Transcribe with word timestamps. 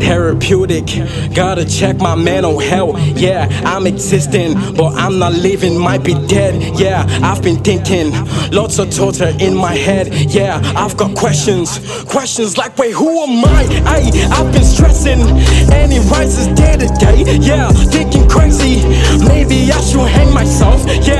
Therapeutic. 0.00 0.86
Gotta 1.34 1.64
check 1.64 1.98
my 1.98 2.14
mental 2.14 2.58
health. 2.58 2.98
Yeah, 3.16 3.46
I'm 3.64 3.86
existing, 3.86 4.54
but 4.74 4.94
I'm 4.94 5.18
not 5.18 5.34
living, 5.34 5.78
might 5.78 6.02
be 6.02 6.14
dead. 6.26 6.78
Yeah, 6.80 7.06
I've 7.22 7.42
been 7.42 7.62
thinking, 7.62 8.12
lots 8.50 8.78
of 8.78 8.90
torture 8.90 9.32
in 9.38 9.54
my 9.54 9.74
head. 9.74 10.08
Yeah, 10.30 10.60
I've 10.74 10.96
got 10.96 11.14
questions, 11.16 11.78
questions 12.04 12.56
like, 12.56 12.76
wait, 12.78 12.94
who 12.94 13.22
am 13.22 13.44
I? 13.44 13.66
I 13.84 13.98
I've 14.32 14.52
been 14.52 14.64
stressing, 14.64 15.20
and 15.20 15.92
it 15.92 16.10
rises 16.10 16.46
day 16.48 16.76
to 16.76 16.88
day. 16.98 17.38
Yeah, 17.38 17.70
thinking 17.70 18.28
crazy, 18.28 18.82
maybe 19.26 19.70
I 19.70 19.80
should 19.80 20.08
hang 20.08 20.32
myself. 20.32 20.80
Yeah. 21.06 21.17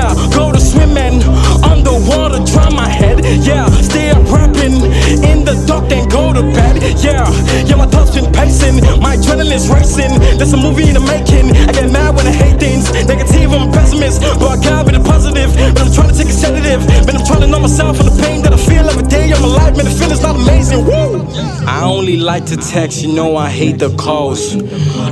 Adrenaline's 9.59 9.69
racing. 9.69 10.37
There's 10.37 10.53
a 10.53 10.57
movie 10.57 10.87
in 10.87 10.93
the 10.93 10.99
making. 10.99 11.55
I 11.67 11.71
get 11.71 11.91
mad 11.91 12.15
when 12.15 12.27
I 12.27 12.31
hate 12.31 12.59
things. 12.59 12.91
Negative, 12.91 13.51
I'm 13.51 13.69
a 13.69 13.71
pessimist, 13.71 14.21
but 14.21 14.47
I 14.47 14.61
gotta 14.61 14.91
be 14.91 14.97
the 14.97 15.03
positive. 15.03 15.53
But 15.73 15.87
I'm 15.87 15.93
trying 15.93 16.09
to 16.09 16.17
take 16.17 16.27
a 16.27 16.31
sedative. 16.31 16.85
But 17.05 17.15
I'm 17.15 17.25
trying 17.25 17.41
to 17.41 17.47
numb 17.47 17.61
myself 17.63 17.99
and 17.99 18.09
the 18.09 18.21
pain 18.21 18.41
that 18.43 18.53
I 18.53 18.57
feel 18.57 18.87
every 18.89 19.07
day 19.07 19.31
of 19.31 19.41
my 19.41 19.47
life. 19.47 19.75
Man, 19.75 19.85
the 19.85 19.91
feeling's 19.91 20.21
not 20.21 20.35
amazing. 20.35 20.85
Woo! 20.85 21.25
I 21.67 21.83
only 21.83 22.17
like 22.17 22.45
to 22.47 22.57
text, 22.57 23.03
you 23.03 23.13
know 23.13 23.35
I 23.35 23.49
hate 23.49 23.79
the 23.79 23.95
calls. 23.95 24.55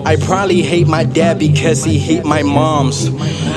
I 0.06 0.16
probably 0.16 0.62
hate 0.62 0.88
my 0.88 1.04
dad 1.04 1.40
because 1.40 1.84
he 1.84 2.00
hate 2.00 2.26
my 2.26 2.44
mom's. 2.44 3.10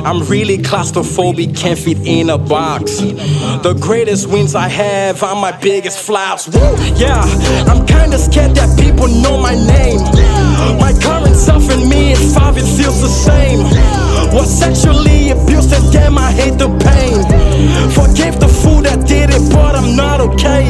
I'm 0.05 0.27
really 0.29 0.59
claustrophobic, 0.59 1.56
can't 1.56 1.79
fit 1.79 1.98
in 2.06 2.31
a 2.31 2.39
box. 2.39 3.01
The 3.01 3.77
greatest 3.81 4.29
wins 4.29 4.55
I 4.55 4.69
have 4.69 5.23
are 5.23 5.34
my 5.34 5.53
biggest 5.53 5.98
flops. 5.98 6.48
Woo! 6.48 6.61
Yeah, 6.97 7.20
I'm 7.69 7.87
kinda 7.87 8.19
scared 8.19 8.55
that 8.56 8.78
people 8.78 9.09
know 9.09 9.37
my 9.37 9.55
name. 9.55 10.01
My 10.78 10.93
current 11.01 11.37
self 11.37 11.71
and 11.71 11.89
me, 11.89 12.12
if 12.12 12.34
five, 12.34 12.56
it 12.56 12.65
feels 12.65 13.01
the 13.01 13.09
same. 13.09 13.61
Was 14.33 14.48
sexually 14.48 15.31
abused, 15.31 15.73
and 15.73 15.93
damn, 15.93 16.17
I 16.17 16.31
hate 16.33 16.56
the 16.56 16.69
pain. 16.69 17.21
Forgive 17.91 18.39
the 18.41 18.48
fool 18.48 18.81
that 18.83 19.06
did 19.06 19.31
it, 19.31 19.53
but 19.53 19.75
I'm 19.75 19.97
not 19.97 20.21
okay. 20.21 20.65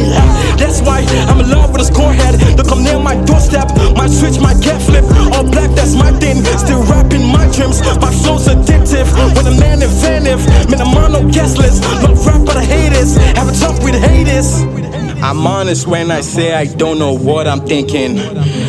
That's 0.57 0.81
why 0.81 1.05
I'm 1.29 1.41
in 1.41 1.51
love 1.51 1.73
with 1.73 1.83
a 1.83 1.85
scorehead. 1.85 2.57
To 2.57 2.63
come 2.65 2.83
near 2.83 2.99
my 2.99 3.17
doorstep, 3.25 3.69
my 3.97 4.07
switch, 4.07 4.41
my 4.41 4.55
get 4.55 4.81
flip. 4.83 5.05
All 5.35 5.45
black, 5.45 5.71
that's 5.77 5.95
my 5.95 6.11
thing. 6.19 6.43
Still 6.59 6.83
rapping 6.85 7.30
dreams, 7.53 7.81
my 8.01 8.13
flow's 8.23 8.49
addictive. 8.49 9.09
When 9.37 9.47
a 9.47 9.55
man 9.59 9.83
inventive, 9.83 10.45
man, 10.71 10.81
I'm 10.81 10.97
on 10.97 11.13
no 11.13 11.31
guest 11.31 11.59
list. 11.59 11.85
Rap. 12.27 12.41
Have 13.37 13.49
a 13.49 13.85
with 13.85 13.95
haters. 13.95 14.63
I'm 15.23 15.47
honest 15.47 15.87
when 15.87 16.11
I 16.11 16.21
say 16.21 16.55
I 16.55 16.65
don't 16.65 16.99
know 16.99 17.13
what 17.13 17.47
I'm 17.47 17.61
thinking. 17.67 18.19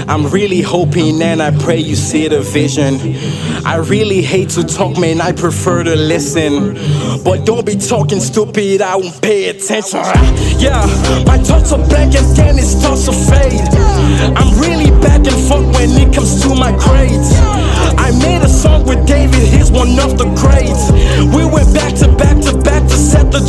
I'm 0.09 0.27
really 0.27 0.61
hoping 0.61 1.21
and 1.21 1.41
I 1.41 1.51
pray 1.51 1.77
you 1.77 1.95
see 1.95 2.27
the 2.27 2.41
vision. 2.41 2.95
I 3.65 3.75
really 3.77 4.21
hate 4.21 4.49
to 4.51 4.63
talk, 4.63 4.97
man, 4.97 5.21
I 5.21 5.31
prefer 5.31 5.83
to 5.83 5.95
listen. 5.95 6.73
But 7.23 7.45
don't 7.45 7.65
be 7.65 7.75
talking 7.75 8.19
stupid, 8.19 8.81
I 8.81 8.95
won't 8.95 9.21
pay 9.21 9.49
attention. 9.49 10.01
Yeah, 10.59 10.85
my 11.25 11.37
thoughts 11.37 11.71
are 11.71 11.87
blank 11.87 12.15
and 12.15 12.35
then 12.35 12.57
it 12.57 12.65
starts 12.65 13.05
to 13.05 13.13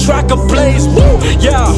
to 0.03 0.09
set 0.09 0.29
blaze. 0.49 0.87
track. 0.87 0.97
Woo, 0.97 1.19
yeah, 1.39 1.73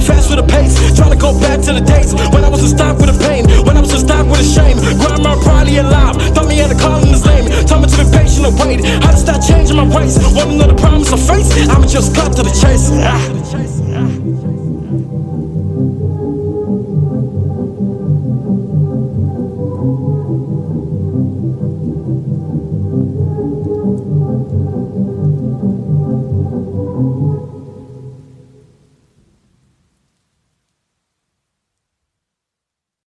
fast 0.00 0.30
with 0.30 0.38
the 0.38 0.46
pace, 0.46 0.74
trying 0.96 1.10
to 1.10 1.16
go 1.16 1.38
back 1.38 1.60
to 1.62 1.72
the 1.72 1.80
days 1.80 2.12
when 2.34 2.44
I 2.44 2.48
was 2.48 2.62
a 2.62 2.68
stop 2.68 2.96
with 2.98 3.06
the 3.06 3.18
pain, 3.26 3.46
when 3.64 3.76
I 3.76 3.80
was 3.80 3.92
a 3.92 4.00
stop 4.00 4.26
with 4.26 4.38
the 4.38 4.44
shame. 4.44 4.78
Grandma 4.98 5.38
probably 5.42 5.76
alive, 5.78 6.16
thought 6.34 6.48
me 6.48 6.56
had 6.56 6.70
a 6.70 6.78
call 6.78 7.00
in 7.02 7.08
his 7.08 7.24
name. 7.24 7.46
Told 7.66 7.82
me 7.82 7.88
to 7.88 7.96
be 8.04 8.10
patient 8.10 8.46
and 8.46 8.58
wait. 8.58 8.84
How 9.04 9.12
to 9.12 9.16
start 9.16 9.42
changing 9.42 9.76
my 9.76 9.86
ways? 9.86 10.18
Wanna 10.34 10.56
know 10.56 10.66
the 10.66 10.74
promise 10.74 11.12
I 11.12 11.18
face? 11.18 11.50
I'ma 11.68 11.86
just 11.86 12.14
cut 12.14 12.34
to 12.36 12.42
the 12.42 12.50
chase. 12.50 12.90
Ah. 12.92 13.77